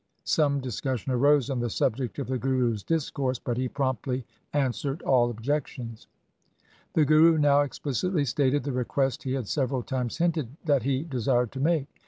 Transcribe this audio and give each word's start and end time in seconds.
Some 0.23 0.61
discus 0.61 1.01
sion 1.01 1.13
arose 1.13 1.51
on 1.51 1.59
the 1.59 1.69
subject 1.69 2.17
of 2.17 2.25
the 2.25 2.39
Guru's 2.39 2.81
discourse, 2.81 3.37
but 3.37 3.55
he 3.55 3.69
promptly 3.69 4.25
answered 4.51 5.03
all 5.03 5.29
objections. 5.29 6.07
The 6.93 7.05
Guru 7.05 7.37
now 7.37 7.61
explicitly 7.61 8.25
stated 8.25 8.63
the 8.63 8.71
request 8.71 9.21
he 9.21 9.33
had 9.33 9.47
several 9.47 9.83
times 9.83 10.17
hinted 10.17 10.57
that 10.65 10.81
he 10.81 11.03
desired 11.03 11.51
to 11.51 11.59
make. 11.59 11.85